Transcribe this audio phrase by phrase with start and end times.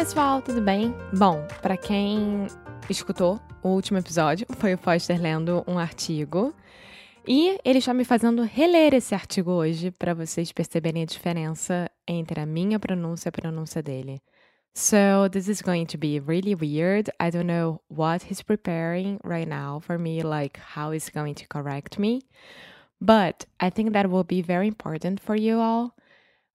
[0.00, 0.94] Pessoal, tudo bem?
[1.12, 2.46] Bom, para quem
[2.88, 6.54] escutou o último episódio, foi o Foster lendo um artigo
[7.28, 12.40] e ele está me fazendo reler esse artigo hoje para vocês perceberem a diferença entre
[12.40, 14.22] a minha pronúncia e a pronúncia dele.
[14.74, 17.10] So, this is going to be really weird.
[17.20, 21.44] I don't know what he's preparing right now for me, like how he's going to
[21.46, 22.22] correct me.
[23.02, 25.94] But I think that will be very important for you all.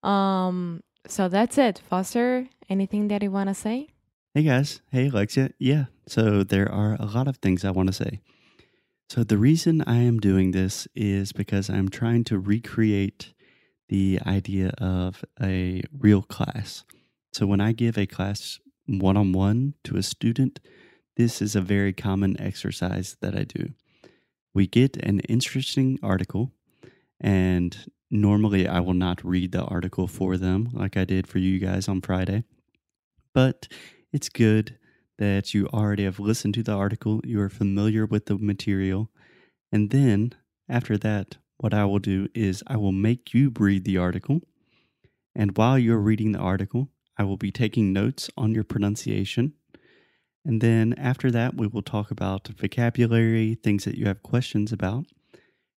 [0.01, 1.81] Um, so that's it.
[1.89, 3.89] Foster, anything that you want to say?
[4.33, 4.81] Hey guys.
[4.91, 5.51] Hey Alexia.
[5.59, 5.85] Yeah.
[6.07, 8.21] So there are a lot of things I want to say.
[9.09, 13.33] So the reason I am doing this is because I'm trying to recreate
[13.87, 16.83] the idea of a real class.
[17.31, 20.59] So when I give a class one on one to a student,
[21.17, 23.69] this is a very common exercise that I do.
[24.53, 26.51] We get an interesting article,
[27.19, 27.77] and
[28.09, 31.87] normally I will not read the article for them like I did for you guys
[31.87, 32.43] on Friday.
[33.33, 33.67] But
[34.13, 34.77] it's good
[35.17, 39.09] that you already have listened to the article, you are familiar with the material,
[39.71, 40.33] and then
[40.69, 44.41] after that, what I will do is I will make you read the article.
[45.35, 49.53] And while you're reading the article, I will be taking notes on your pronunciation.
[50.45, 55.05] And then after that, we will talk about vocabulary, things that you have questions about.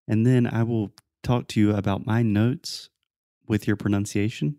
[0.06, 2.90] And then I will talk to you about my notes
[3.46, 4.56] with your pronunciation.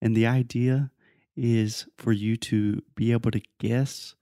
[0.00, 0.90] And the idea
[1.36, 4.14] is for you to be able to guess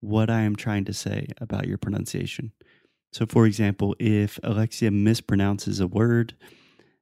[0.00, 2.52] what I am trying to say about your pronunciation.
[3.12, 6.34] So, for example, if Alexia mispronounces a word,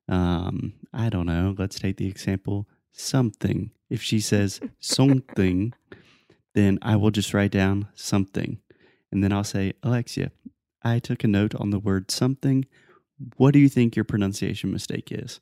[0.09, 3.71] um, I don't know, let's take the example something.
[3.89, 5.73] If she says something,
[6.55, 8.59] then I will just write down something.
[9.11, 10.33] And then I'll say, Alexia,
[10.83, 12.67] I took a note on the word something.
[13.37, 15.41] What do you think your pronunciation mistake is?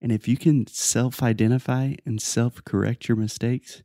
[0.00, 3.82] And if you can self identify and self correct your mistakes,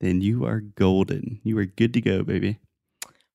[0.00, 1.40] then you are golden.
[1.42, 2.58] You are good to go, baby.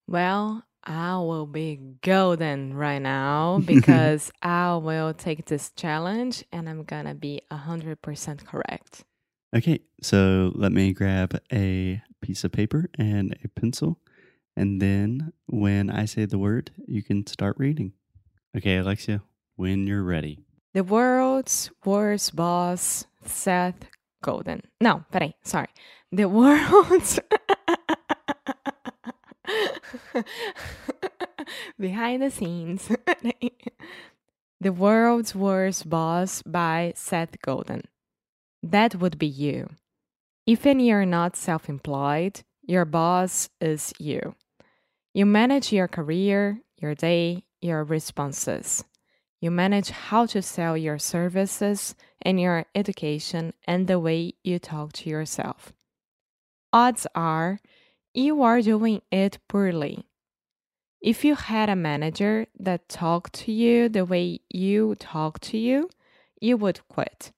[0.07, 6.83] Well, I will be golden right now because I will take this challenge and I'm
[6.83, 9.03] gonna be 100% correct.
[9.55, 13.99] Okay, so let me grab a piece of paper and a pencil.
[14.55, 17.93] And then when I say the word, you can start reading.
[18.57, 19.21] Okay, Alexia,
[19.55, 20.39] when you're ready.
[20.73, 23.87] The world's worst boss, Seth
[24.23, 24.61] Godin.
[24.81, 25.67] No, peraí, sorry.
[26.11, 27.19] The world's.
[31.79, 32.89] Behind the scenes.
[34.61, 37.81] the World's Worst Boss by Seth Godin.
[38.61, 39.69] That would be you.
[40.45, 44.35] Even you're not self employed, your boss is you.
[45.13, 48.83] You manage your career, your day, your responses.
[49.43, 54.93] You manage how to sell your services and your education and the way you talk
[54.93, 55.73] to yourself.
[56.71, 57.59] Odds are
[58.13, 60.05] you are doing it poorly.
[61.01, 65.89] If you had a manager that talked to you the way you talk to you,
[66.39, 67.33] you would quit.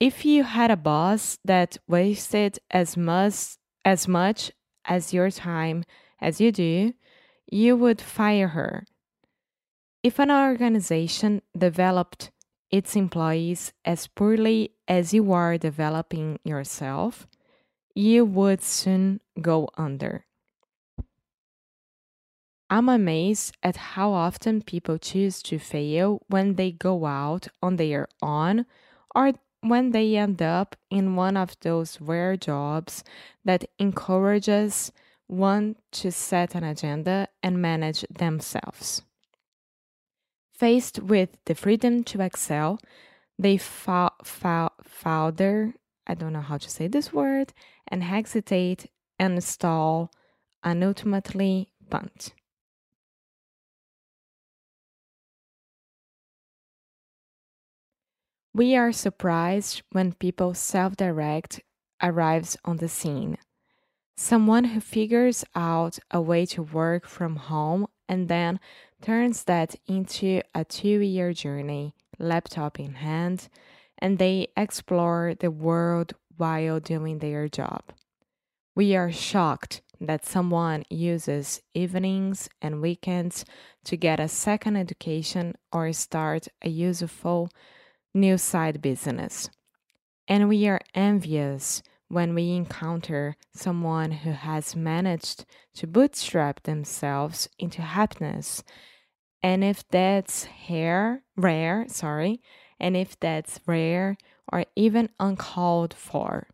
[0.00, 4.50] If you had a boss that wasted as much as much
[4.84, 5.84] as your time
[6.20, 6.94] as you do,
[7.46, 8.86] you would fire her.
[10.02, 12.30] If an organization developed
[12.70, 17.26] its employees as poorly as you are developing yourself,
[17.94, 20.24] you would soon go under.
[22.70, 28.08] I'm amazed at how often people choose to fail when they go out on their
[28.22, 28.64] own
[29.14, 33.04] or when they end up in one of those rare jobs
[33.44, 34.92] that encourages
[35.26, 39.02] one to set an agenda and manage themselves.
[40.60, 42.78] Faced with the freedom to excel,
[43.38, 45.72] they fa- fa- founder,
[46.06, 47.54] I don't know how to say this word,
[47.88, 50.10] and hesitate and stall
[50.62, 52.34] and ultimately punt.
[58.52, 61.62] We are surprised when people self direct
[62.02, 63.38] arrives on the scene.
[64.14, 68.58] Someone who figures out a way to work from home and then
[69.00, 73.48] turns that into a two year journey, laptop in hand,
[73.98, 77.84] and they explore the world while doing their job.
[78.74, 83.44] We are shocked that someone uses evenings and weekends
[83.84, 87.48] to get a second education or start a useful
[88.12, 89.48] new side business.
[90.26, 97.80] And we are envious when we encounter someone who has managed to bootstrap themselves into
[97.80, 98.64] happiness.
[99.42, 102.42] And if that's rare, rare, sorry,
[102.80, 104.18] and if that's rare
[104.52, 106.48] or even uncalled for.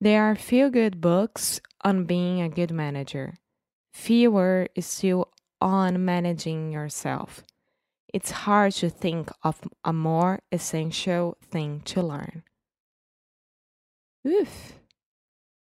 [0.00, 3.34] There are few good books on being a good manager.
[3.92, 5.32] Fewer is still
[5.62, 7.42] on managing yourself.
[8.12, 12.42] It's hard to think of a more essential thing to learn.
[14.26, 14.72] Oof.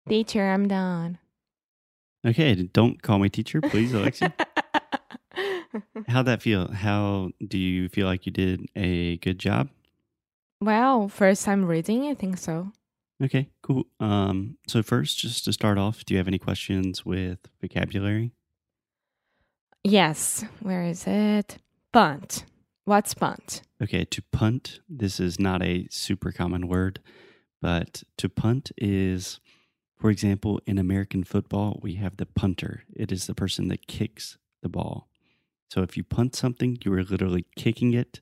[0.09, 1.19] Teacher, I'm done.
[2.27, 4.33] Okay, don't call me teacher, please, Alexia.
[6.09, 6.73] How'd that feel?
[6.73, 9.69] How do you feel like you did a good job?
[10.61, 12.73] well, first time reading, I think so.
[13.23, 13.85] Okay, cool.
[14.01, 18.33] Um, so first, just to start off, do you have any questions with vocabulary?
[19.85, 20.45] Yes.
[20.61, 21.59] Where is it?
[21.93, 22.45] Punt.
[22.85, 23.63] What's punt?
[23.83, 27.01] Okay, to punt, this is not a super common word,
[27.61, 29.41] but to punt is,
[29.97, 32.85] for example, in American football, we have the punter.
[32.95, 35.09] It is the person that kicks the ball.
[35.71, 38.21] So if you punt something, you are literally kicking it.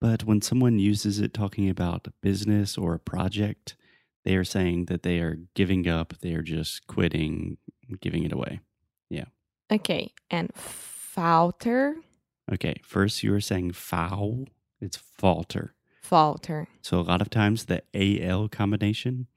[0.00, 3.76] But when someone uses it talking about a business or a project,
[4.24, 7.58] they are saying that they are giving up, they are just quitting,
[8.00, 8.60] giving it away.
[9.10, 9.26] Yeah.
[9.70, 10.12] Okay.
[10.30, 11.96] And falter.
[12.52, 14.46] Okay, first you were saying foul,
[14.80, 15.74] it's falter.
[16.02, 16.68] Falter.
[16.82, 19.28] So a lot of times the AL combination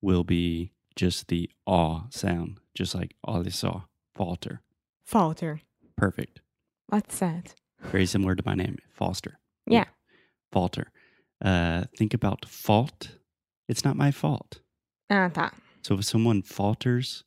[0.00, 3.82] will be just the aw sound, just like all they saw,
[4.14, 4.62] falter.
[5.04, 5.60] Falter.
[5.96, 6.40] Perfect.
[6.88, 7.54] What's that?
[7.80, 9.38] Very similar to my name, Foster.
[9.66, 9.84] Yeah.
[10.52, 10.90] Falter.
[11.44, 13.18] Uh, think about fault.
[13.68, 14.60] It's not my fault.
[15.10, 15.52] Ah, tá.
[15.82, 17.24] So if someone falters,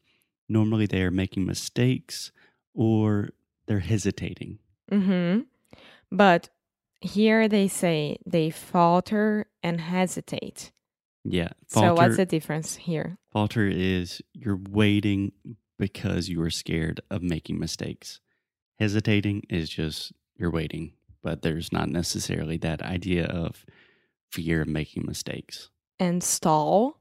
[0.49, 2.31] normally they are making mistakes
[2.73, 3.29] or
[3.67, 4.59] they're hesitating.
[4.91, 5.41] Mm-hmm.
[6.11, 6.49] But
[7.01, 10.71] here they say they falter and hesitate.
[11.23, 11.49] Yeah.
[11.67, 13.17] So what's the difference here?
[13.38, 15.31] falter is you're waiting
[15.77, 18.19] because you are scared of making mistakes.
[18.79, 23.63] Hesitating is just you're waiting, but there's not necessarily that idea of
[24.31, 25.69] fear of making mistakes.
[25.99, 26.99] And stall.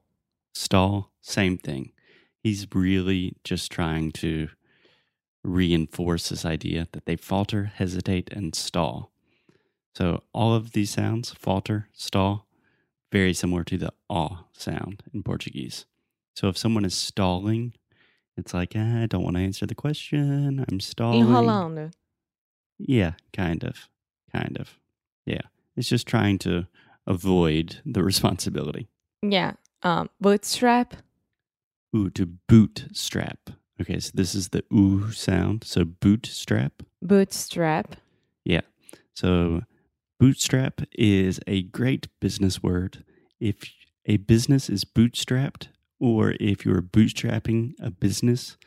[0.53, 1.91] Stall, same thing.
[2.43, 4.49] He's really just trying to
[5.43, 9.11] reinforce this idea that they falter, hesitate, and stall.
[9.97, 12.45] So all of these sounds, falter, stall,
[13.11, 15.87] very similar to the aw sound in Portuguese.
[16.35, 17.73] So if someone is stalling,
[18.35, 20.63] it's like, "Ah, I don't want to answer the question.
[20.69, 21.23] I'm stalling.
[21.23, 21.91] Enrolando.
[22.77, 23.89] Yeah, kind of.
[24.31, 24.77] Kind of.
[25.25, 25.41] Yeah.
[25.75, 26.67] It's just trying to
[27.07, 28.89] avoid the responsibility.
[29.23, 29.53] Yeah.
[29.81, 30.97] Um, bootstrap.
[31.95, 33.49] Ooh, to bootstrap.
[33.81, 35.63] Okay, so this is the ooh sound.
[35.63, 36.83] So bootstrap.
[37.01, 37.95] Bootstrap.
[38.45, 38.61] Yeah.
[39.15, 39.63] So
[40.19, 43.03] bootstrap is a great business word.
[43.39, 43.57] If
[44.05, 45.67] a business is bootstrapped
[45.99, 48.57] or if you're bootstrapping a business,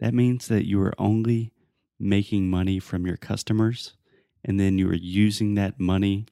[0.00, 1.52] that means that you are only
[1.98, 3.94] making money from your customers
[4.44, 6.26] and then you are using that money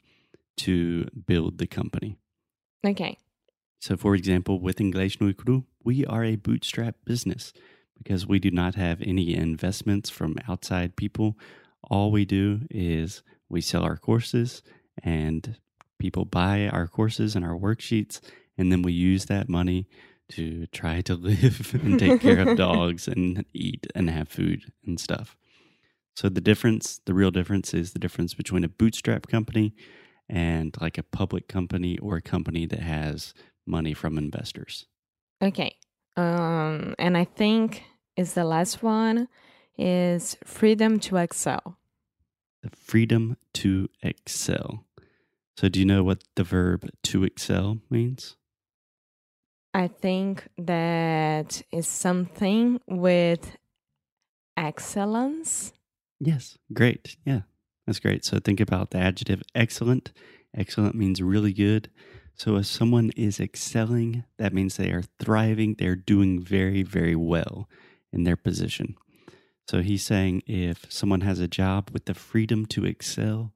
[0.56, 2.16] to build the company.
[2.84, 3.16] Okay.
[3.78, 7.52] So, for example, with Inglês no Cru, we are a bootstrap business
[7.96, 11.38] because we do not have any investments from outside people.
[11.82, 14.62] All we do is we sell our courses
[15.02, 15.56] and
[15.98, 18.20] people buy our courses and our worksheets,
[18.56, 19.86] and then we use that money
[20.30, 24.98] to try to live and take care of dogs and eat and have food and
[24.98, 25.36] stuff.
[26.16, 29.74] So, the difference, the real difference is the difference between a bootstrap company
[30.28, 33.34] and like a public company or a company that has
[33.66, 34.86] money from investors.
[35.42, 35.76] Okay.
[36.16, 37.84] Um, and I think
[38.16, 39.28] is the last one
[39.78, 41.78] is freedom to excel.
[42.62, 44.84] The freedom to excel.
[45.56, 48.36] So, do you know what the verb to excel means?
[49.72, 53.56] I think that is something with
[54.56, 55.72] excellence.
[56.18, 57.16] Yes, great.
[57.24, 57.42] Yeah,
[57.86, 58.24] that's great.
[58.24, 60.12] So, think about the adjective excellent.
[60.54, 61.90] Excellent means really good.
[62.34, 67.68] So, if someone is excelling, that means they are thriving, they're doing very, very well
[68.12, 68.96] in their position.
[69.68, 73.52] So, he's saying if someone has a job with the freedom to excel,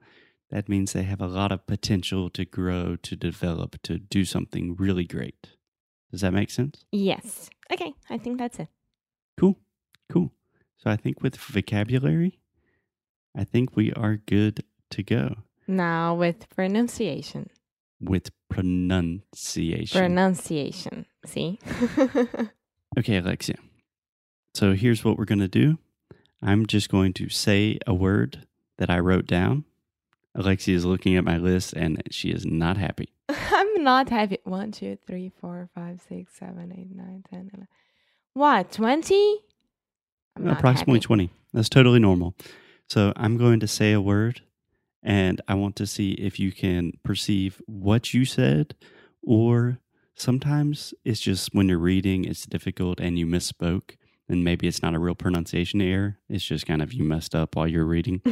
[0.50, 4.76] that means they have a lot of potential to grow, to develop, to do something
[4.76, 5.48] really great.
[6.12, 6.84] Does that make sense?
[6.92, 7.50] Yes.
[7.72, 7.92] Okay.
[8.08, 8.68] I think that's it.
[9.36, 9.58] Cool.
[10.08, 10.30] Cool.
[10.78, 12.38] So I think with vocabulary,
[13.36, 17.50] I think we are good to go Now with pronunciation.
[18.00, 19.98] with pronunciation.
[19.98, 21.06] Pronunciation.
[21.26, 21.58] See?
[22.96, 23.56] Okay, Alexia.
[24.54, 25.78] So here's what we're going to do.
[26.44, 28.46] I'm just going to say a word
[28.76, 29.64] that I wrote down.
[30.34, 33.08] Alexia is looking at my list and she is not happy.
[33.28, 34.38] I'm not happy.
[34.44, 37.68] One, two, three, four, five, six, seven, eight, nine, ten, eleven.
[38.34, 39.40] What, 20?
[40.36, 41.06] I'm not Approximately happy.
[41.06, 41.30] 20.
[41.52, 42.34] That's totally normal.
[42.88, 44.42] So I'm going to say a word
[45.02, 48.74] and I want to see if you can perceive what you said
[49.22, 49.78] or
[50.16, 53.96] sometimes it's just when you're reading it's difficult and you misspoke
[54.28, 56.18] and maybe it's not a real pronunciation error.
[56.28, 58.22] It's just kind of you messed up while you're reading.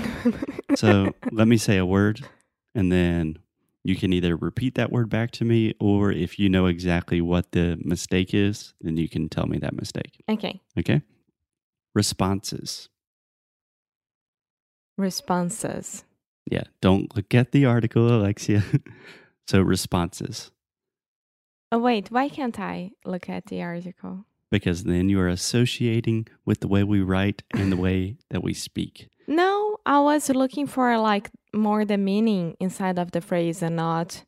[0.77, 2.27] So let me say a word
[2.75, 3.37] and then
[3.85, 7.53] you can either repeat that word back to me or if you know exactly what
[7.53, 10.23] the mistake is, then you can tell me that mistake.
[10.31, 10.63] okay.
[10.79, 11.03] Okay?
[11.95, 12.89] Responses.
[14.97, 16.05] Responses.
[16.51, 18.63] Yeah, don't look at the article, Alexia.
[19.47, 20.51] so, responses,
[21.71, 22.11] Oh, wait.
[22.11, 24.27] Why can't I look at the article?
[24.53, 28.53] Because then you are associating with the way we write and the way that we
[28.53, 29.09] speak.
[29.27, 34.25] No, I was looking for like more the meaning inside of the phrase and not.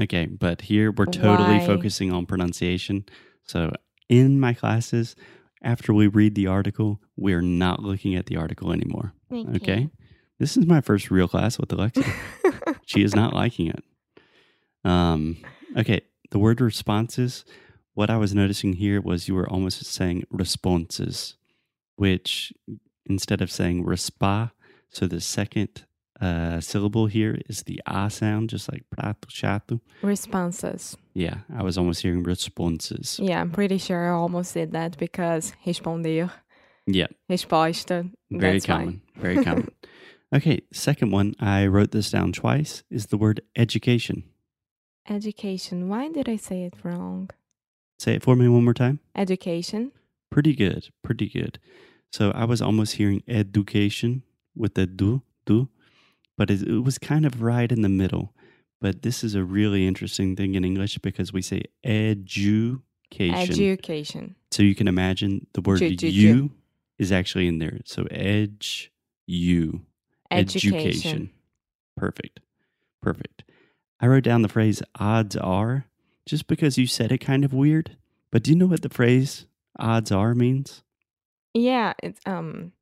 [0.00, 1.66] Okay, but here we're totally Why?
[1.66, 3.04] focusing on pronunciation.
[3.42, 3.72] So,
[4.08, 5.16] in my classes,
[5.62, 9.12] after we read the article, we're not looking at the article anymore.
[9.32, 9.90] Okay?
[10.38, 12.04] This is my first real class with Alexa.
[12.86, 13.84] she is not liking it.
[14.84, 15.36] Um,
[15.76, 17.44] okay, the word responses,
[18.00, 21.36] what I was noticing here was you were almost saying responses,
[21.96, 22.50] which
[23.04, 24.52] instead of saying respa,
[24.88, 25.84] so the second
[26.18, 29.82] uh, syllable here is the a sound, just like prato, chato.
[30.00, 30.96] Responses.
[31.12, 33.20] Yeah, I was almost hearing responses.
[33.22, 36.30] Yeah, I'm pretty sure I almost did that because responder,
[36.86, 38.08] Yeah, resposta.
[38.30, 38.66] very why.
[38.66, 39.02] common.
[39.16, 39.68] Very common.
[40.32, 44.22] Okay, second one, I wrote this down twice, is the word education.
[45.08, 45.88] Education.
[45.88, 47.30] Why did I say it wrong?
[48.00, 48.98] Say it for me one more time.
[49.14, 49.92] Education.
[50.30, 51.58] Pretty good, pretty good.
[52.10, 54.22] So I was almost hearing education
[54.56, 55.68] with the do, do,
[56.38, 58.32] but it, it was kind of right in the middle.
[58.80, 62.80] But this is a really interesting thing in English because we say education.
[63.34, 64.34] Education.
[64.50, 66.52] so you can imagine the word Ju- ju- you
[66.98, 67.80] is actually in there.
[67.84, 68.90] So edge,
[69.26, 69.82] you,
[70.30, 71.30] Education.
[71.98, 72.40] Perfect.
[73.02, 73.42] Perfect.
[74.00, 75.84] I wrote down the phrase odds are
[76.30, 77.96] just because you said it kind of weird.
[78.30, 79.46] But do you know what the phrase
[79.78, 80.82] odds are means?
[81.54, 82.72] Yeah, it's um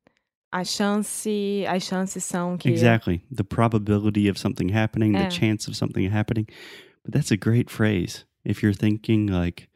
[0.53, 3.21] a chance, as chances são que Exactly.
[3.31, 5.29] The probability of something happening, the Yeah.
[5.29, 6.47] chance of something happening.
[7.03, 8.25] But that's a great phrase.
[8.43, 9.69] If you're thinking like,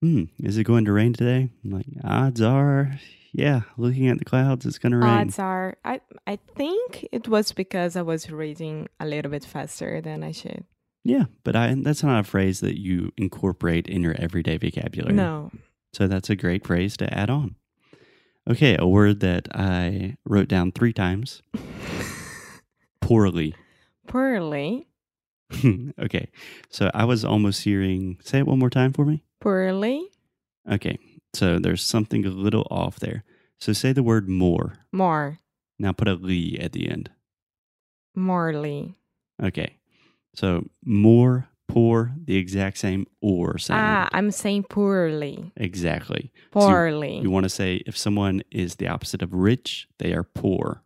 [0.00, 1.50] hmm, is it going to rain today?
[1.64, 2.98] Like odds are,
[3.32, 5.08] yeah, looking at the clouds, it's gonna rain.
[5.08, 10.00] odds are I I think it was because I was reading a little bit faster
[10.00, 10.64] than I should.
[11.04, 15.14] Yeah, but I that's not a phrase that you incorporate in your everyday vocabulary.
[15.14, 15.50] No.
[15.92, 17.56] So that's a great phrase to add on.
[18.48, 21.42] Okay, a word that I wrote down three times.
[23.00, 23.54] Poorly.
[24.06, 24.86] Poorly.
[25.98, 26.28] okay.
[26.70, 29.22] So I was almost hearing say it one more time for me.
[29.40, 30.08] Poorly.
[30.70, 30.98] Okay.
[31.34, 33.24] So there's something a little off there.
[33.58, 34.78] So say the word more.
[34.90, 35.38] More.
[35.78, 37.10] Now put a li at the end.
[38.14, 38.96] Morely.
[39.42, 39.76] Okay.
[40.34, 43.80] So more, poor, the exact same or sound.
[43.82, 45.52] Ah, I'm saying poorly.
[45.56, 46.32] Exactly.
[46.52, 47.18] So you- Poorly.
[47.20, 50.82] You want to say if someone is the opposite of rich, they are poor.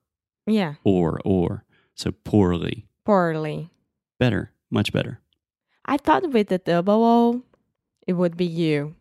[0.46, 0.74] yeah.
[0.84, 1.64] Or, or.
[1.94, 2.86] So poorly.
[3.04, 3.70] Poorly.
[4.18, 4.52] Better.
[4.70, 5.20] Much better.
[5.84, 7.42] I thought with the double O
[8.06, 8.94] it would be you.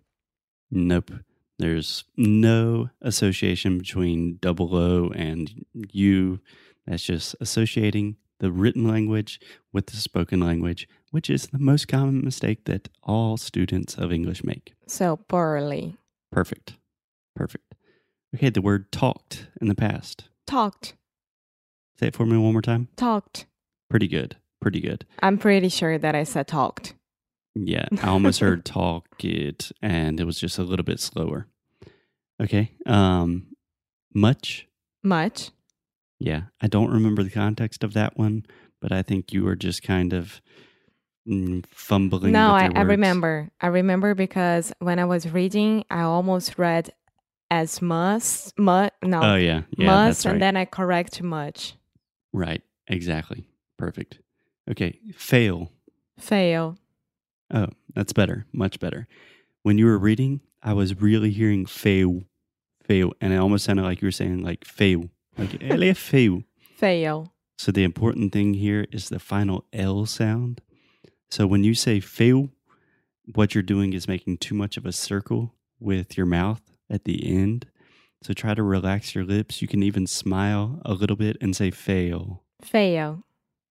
[0.71, 1.11] Nope.
[1.59, 6.39] There's no association between double O and you.
[6.85, 9.39] That's just associating the written language
[9.73, 14.43] with the spoken language, which is the most common mistake that all students of English
[14.43, 14.73] make.
[14.87, 15.95] So poorly.
[16.31, 16.73] Perfect.
[17.35, 17.75] Perfect.
[18.35, 20.29] Okay, the word talked in the past.
[20.45, 20.93] Talked.
[21.99, 22.89] Say it for me one more time.
[22.95, 23.45] Talked.
[23.89, 24.35] Pretty good.
[24.61, 25.05] Pretty good.
[25.19, 26.93] I'm pretty sure that I said talked.
[27.55, 31.47] Yeah, I almost heard talk it, and it was just a little bit slower.
[32.41, 32.71] Okay.
[32.85, 33.47] Um,
[34.13, 34.67] much.
[35.03, 35.51] Much.
[36.19, 38.45] Yeah, I don't remember the context of that one,
[38.81, 40.41] but I think you were just kind of
[41.27, 42.31] mm, fumbling.
[42.31, 43.49] No, I, I remember.
[43.61, 46.89] I remember because when I was reading, I almost read
[47.49, 50.31] as must, mu, no, Oh yeah, yeah, must, that's right.
[50.33, 51.75] and then I correct to much.
[52.33, 53.47] right, exactly,
[53.77, 54.19] perfect.
[54.69, 55.71] Okay, fail.
[56.19, 56.77] Fail.
[57.53, 59.07] Oh, that's better, much better.
[59.63, 62.23] When you were reading, I was really hearing fail,
[62.83, 66.43] fail, and it almost sounded like you were saying like fail, like fail.
[66.75, 67.33] Fail.
[67.57, 70.61] So the important thing here is the final L sound.
[71.29, 72.49] So when you say fail,
[73.33, 77.27] what you're doing is making too much of a circle with your mouth at the
[77.27, 77.67] end.
[78.23, 79.61] So try to relax your lips.
[79.61, 82.43] You can even smile a little bit and say fail.
[82.61, 83.23] Fail.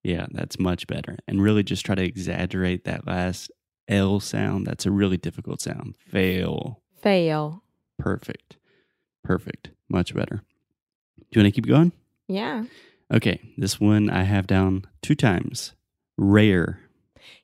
[0.02, 1.16] Yeah, that's much better.
[1.26, 3.50] And really just try to exaggerate that last
[3.88, 4.66] L sound.
[4.66, 5.96] That's a really difficult sound.
[5.99, 6.82] Fail.
[7.00, 7.62] Fail.
[7.99, 8.56] Perfect.
[9.25, 9.70] Perfect.
[9.88, 10.42] Much better.
[11.30, 11.92] Do you want to keep going?
[12.28, 12.64] Yeah.
[13.12, 15.73] Okay, this one I have down two times.
[16.16, 16.80] Rare.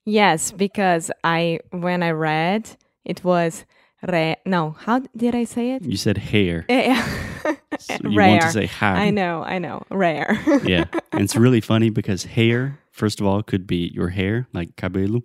[0.05, 2.71] Yes, because I when I read
[3.05, 3.65] it was
[4.09, 5.85] re no, how did I say it?
[5.85, 6.65] You said hair.
[6.69, 7.57] Eh, yeah.
[7.81, 8.29] So you Rare.
[8.29, 8.95] want to say hair.
[8.95, 9.83] I know, I know.
[9.91, 10.39] Rare.
[10.65, 10.85] yeah.
[11.11, 15.23] And it's really funny because hair, first of all, could be your hair, like cabelo,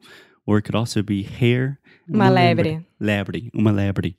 [0.47, 1.79] or it could also be hare.
[2.07, 2.85] Uma lebre.
[2.99, 3.51] Lebre.
[3.53, 4.15] Uma lebre.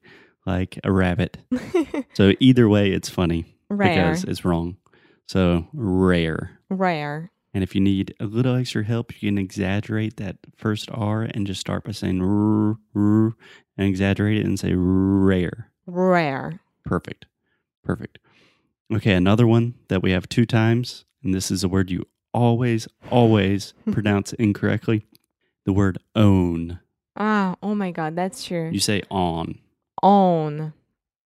[0.46, 1.38] Like a rabbit.
[2.14, 3.88] so either way, it's funny Rare.
[3.88, 4.76] because it's wrong.
[5.26, 6.58] So rare.
[6.70, 7.30] Rare.
[7.54, 11.46] And if you need a little extra help, you can exaggerate that first R and
[11.46, 13.32] just start by saying r, r,
[13.76, 15.70] and exaggerate it and say rare.
[15.86, 16.60] Rare.
[16.84, 17.26] Perfect.
[17.82, 18.18] Perfect.
[18.92, 22.86] Okay, another one that we have two times, and this is a word you always,
[23.10, 25.06] always pronounce incorrectly
[25.64, 26.80] the word own.
[27.16, 28.70] Ah, oh my god, that's true.
[28.72, 29.58] You say on.
[30.02, 30.72] Own.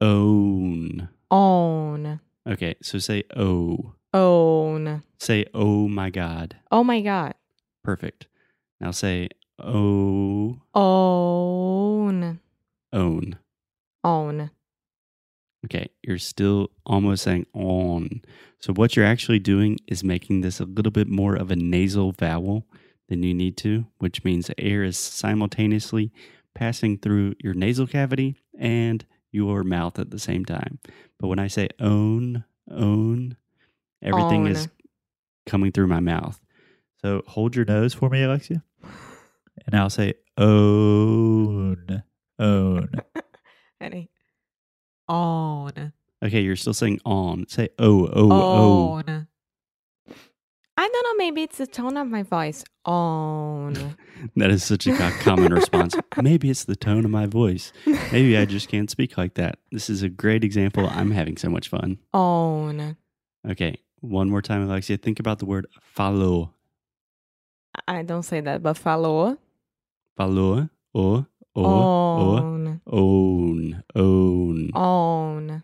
[0.01, 1.09] Own.
[1.31, 2.21] Own.
[2.49, 3.95] Okay, so say oh.
[4.15, 5.03] Own.
[5.19, 6.57] Say oh my God.
[6.71, 7.35] Oh my god.
[7.83, 8.27] Perfect.
[8.81, 12.41] Now say oh, Own.
[12.93, 13.39] own.
[14.05, 14.51] Own.
[15.65, 18.23] Okay, you're still almost saying on.
[18.59, 22.13] So, what you're actually doing is making this a little bit more of a nasal
[22.13, 22.67] vowel
[23.09, 26.13] than you need to, which means air is simultaneously
[26.55, 30.79] passing through your nasal cavity and your mouth at the same time.
[31.19, 33.37] But when I say own, own,
[34.03, 34.69] everything is
[35.47, 36.41] coming through my mouth.
[37.01, 38.63] So, hold your nose for me, Alexia.
[39.67, 42.03] And I'll say own,
[42.39, 42.91] own.
[43.81, 44.11] Ready?
[45.09, 45.93] Own.
[46.25, 47.49] Okay, you're still saying on.
[47.49, 49.25] Say oh, oh, oh.
[50.77, 52.65] I don't know, maybe it's the tone of my voice.
[52.85, 53.97] Oh, own.
[54.37, 55.97] That is such a common response.
[56.23, 57.73] Maybe it's the tone of my voice.
[58.13, 59.59] Maybe I just can't speak like that.
[59.73, 60.89] This is a great example.
[60.89, 61.99] I'm having so much fun.
[62.15, 62.21] Oh,
[62.69, 62.97] own.
[63.51, 64.97] Okay, one more time, Alexia.
[64.97, 66.55] Think about the word follow.
[67.89, 69.39] I don't say that, but falou.
[70.17, 72.81] Follow, or, or, or, Own.
[72.87, 74.71] own, own.
[74.75, 75.63] Own.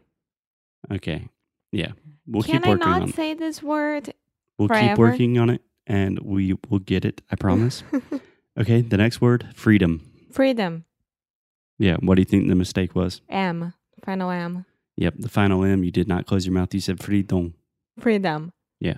[0.91, 1.29] Okay,
[1.71, 1.93] yeah.
[2.27, 3.13] We'll Can keep I working not on.
[3.13, 4.13] say this word?
[4.59, 7.23] We'll keep working on it, and we will get it.
[7.31, 7.83] I promise.
[8.61, 10.03] okay, the next word, freedom.
[10.33, 10.85] Freedom.
[11.79, 11.97] Yeah.
[12.01, 13.21] What do you think the mistake was?
[13.29, 13.73] M.
[14.05, 14.65] Final M.
[14.97, 15.85] Yep, the final M.
[15.85, 16.75] You did not close your mouth.
[16.75, 17.55] You said freedom.
[18.01, 18.53] Freedom.
[18.81, 18.97] Yeah.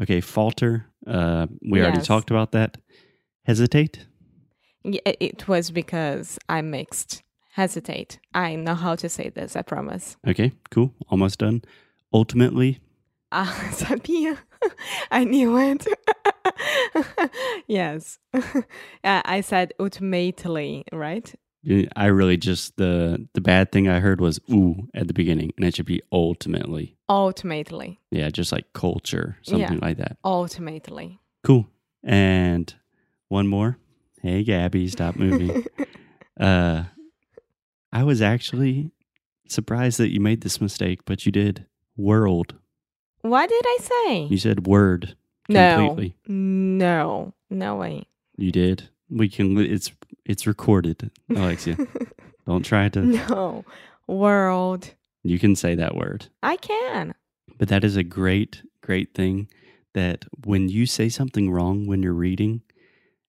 [0.00, 0.86] Okay, falter.
[1.06, 2.78] Uh, we already talked about that.
[3.44, 4.06] Hesitate.
[4.84, 7.22] Y- It was because I mixed.
[7.52, 8.18] Hesitate.
[8.34, 10.16] I know how to say this, I promise.
[10.26, 10.92] Okay, cool.
[11.10, 11.62] Almost done.
[12.12, 12.80] Ultimately,
[13.36, 14.38] Ah, sabia.
[15.10, 15.86] I knew it.
[17.66, 18.20] yes.
[19.02, 21.34] I said ultimately, right?
[21.96, 25.66] I really just the the bad thing I heard was ooh at the beginning, and
[25.66, 26.96] it should be ultimately.
[27.08, 27.98] Ultimately.
[28.12, 30.16] Yeah, just like culture, something like that.
[30.24, 31.18] Ultimately.
[31.42, 31.66] Cool.
[32.04, 32.72] And
[33.28, 33.78] one more.
[34.22, 35.66] Hey, Gabby, stop moving.
[36.38, 36.84] uh,
[37.92, 38.92] I was actually
[39.48, 41.66] surprised that you made this mistake, but you did.
[41.96, 42.54] World.
[43.24, 44.22] What did I say?
[44.24, 45.16] You said word
[45.48, 45.76] no.
[45.76, 46.14] completely.
[46.26, 47.32] No.
[47.48, 48.06] No way.
[48.36, 48.90] You did.
[49.08, 49.56] We can.
[49.58, 49.90] It's
[50.26, 51.76] it's recorded, Alexia.
[52.46, 53.00] Don't try to.
[53.00, 53.64] no.
[54.06, 54.92] World.
[55.22, 57.14] You can say that word, I can.
[57.56, 59.48] but that is a great, great thing.
[59.94, 62.60] That when you say something wrong when you're reading,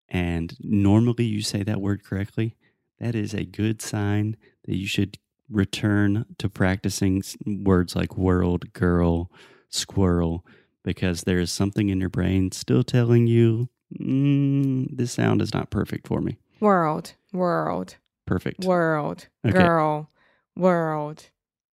[0.09, 2.57] and normally you say that word correctly,
[2.99, 5.19] that is a good sign that you should
[5.51, 9.31] return to practicing words like world, girl,
[9.73, 10.47] squirrel,
[10.85, 13.69] because there is something in your brain still telling you
[14.01, 16.39] mm, this sound is not perfect for me.
[16.61, 17.15] World.
[17.33, 17.97] World.
[18.27, 18.65] Perfect.
[18.65, 19.29] World.
[19.45, 19.59] Okay.
[19.59, 20.11] Girl.
[20.57, 21.31] World.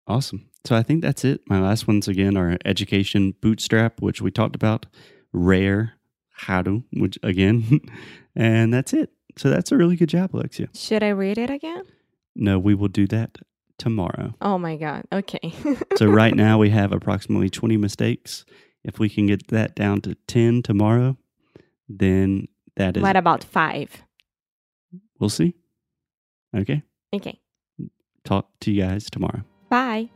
[0.06, 0.48] Awesome.
[0.64, 1.42] So I think that's it.
[1.48, 4.86] My last ones again are education bootstrap, which we talked about,
[5.32, 5.94] rare,
[6.30, 7.80] haru, which again,
[8.36, 9.10] and that's it.
[9.36, 10.68] So that's a really good job, Alexia.
[10.74, 11.84] Should I read it again?
[12.34, 13.38] No, we will do that
[13.78, 14.34] tomorrow.
[14.40, 15.04] Oh my god.
[15.12, 15.52] Okay.
[15.96, 18.44] So right now we have approximately 20 mistakes.
[18.84, 21.16] If we can get that down to 10 tomorrow,
[21.88, 24.02] then that is what about five?
[25.18, 25.54] we'll see.
[26.54, 26.82] Okay.
[27.14, 27.40] Okay.
[28.24, 29.42] Talk to you guys tomorrow.
[29.70, 30.10] Bye.